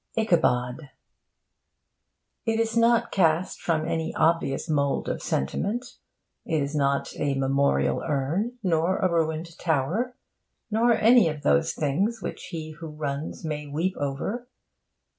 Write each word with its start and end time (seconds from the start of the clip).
ICHABOD 0.17 0.89
It 2.47 2.59
is 2.59 2.75
not 2.75 3.11
cast 3.11 3.61
from 3.61 3.87
any 3.87 4.15
obvious 4.15 4.67
mould 4.67 5.07
of 5.07 5.21
sentiment. 5.21 5.97
It 6.43 6.59
is 6.63 6.75
not 6.75 7.13
a 7.19 7.35
memorial 7.35 8.01
urn, 8.01 8.57
nor 8.63 8.97
a 8.97 9.07
ruined 9.11 9.55
tower, 9.59 10.15
nor 10.71 10.91
any 10.93 11.29
of 11.29 11.43
those 11.43 11.73
things 11.73 12.19
which 12.19 12.45
he 12.45 12.71
who 12.71 12.87
runs 12.87 13.45
may 13.45 13.67
weep 13.67 13.95
over. 13.97 14.47